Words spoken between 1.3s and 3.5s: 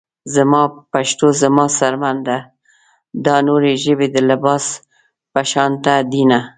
زما څرمن ده دا